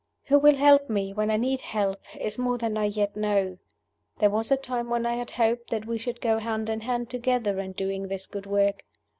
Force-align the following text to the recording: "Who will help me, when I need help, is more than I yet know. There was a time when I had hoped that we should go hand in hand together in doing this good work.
"Who 0.29 0.39
will 0.39 0.55
help 0.55 0.89
me, 0.89 1.13
when 1.13 1.29
I 1.29 1.37
need 1.37 1.61
help, 1.61 1.99
is 2.19 2.39
more 2.39 2.57
than 2.57 2.75
I 2.75 2.85
yet 2.85 3.15
know. 3.15 3.59
There 4.17 4.31
was 4.31 4.49
a 4.49 4.57
time 4.57 4.89
when 4.89 5.05
I 5.05 5.13
had 5.13 5.29
hoped 5.29 5.69
that 5.69 5.85
we 5.85 5.99
should 5.99 6.21
go 6.21 6.39
hand 6.39 6.71
in 6.71 6.81
hand 6.81 7.11
together 7.11 7.59
in 7.59 7.73
doing 7.73 8.07
this 8.07 8.25
good 8.25 8.47
work. 8.47 8.83